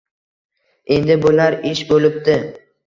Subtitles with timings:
[0.95, 2.43] Endi bo`lar ish bo`libdi